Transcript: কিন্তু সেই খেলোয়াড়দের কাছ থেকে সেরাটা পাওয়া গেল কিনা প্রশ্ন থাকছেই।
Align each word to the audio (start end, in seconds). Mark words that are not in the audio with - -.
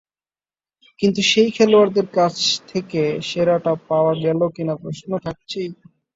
কিন্তু 0.99 1.21
সেই 1.29 1.49
খেলোয়াড়দের 1.51 2.07
কাছ 2.13 2.35
থেকে 2.69 3.01
সেরাটা 3.29 3.71
পাওয়া 3.89 4.13
গেল 4.23 4.39
কিনা 4.55 4.73
প্রশ্ন 4.83 5.09
থাকছেই। 5.25 5.69